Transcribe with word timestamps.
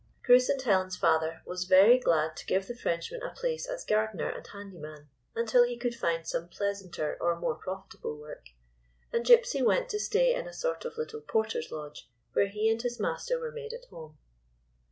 Chris 0.25 0.49
and 0.49 0.59
Helen's 0.63 0.97
father 0.97 1.43
was 1.45 1.65
very 1.65 1.99
glad 1.99 2.35
to 2.37 2.45
give 2.47 2.65
the 2.65 2.73
French 2.75 3.11
man 3.11 3.21
a 3.21 3.29
place 3.35 3.67
as 3.67 3.85
gardener 3.85 4.27
and 4.29 4.47
handy 4.47 4.79
man 4.79 5.09
until 5.35 5.63
he 5.63 5.77
could 5.77 5.93
find 5.93 6.25
some 6.25 6.47
pleasanter 6.49 7.15
or 7.21 7.39
more 7.39 7.53
profitable 7.53 8.17
work, 8.17 8.47
and 9.13 9.23
Gypsy 9.27 9.63
went 9.63 9.89
to 9.89 9.99
stay 9.99 10.33
in 10.33 10.47
a 10.47 10.53
sort 10.53 10.85
of 10.85 10.97
little 10.97 11.21
porters 11.21 11.71
lodge, 11.71 12.09
where 12.33 12.47
he 12.47 12.67
and 12.67 12.81
his 12.81 12.99
master 12.99 13.39
were 13.39 13.51
made 13.51 13.73
at 13.73 13.85
home. 13.91 14.17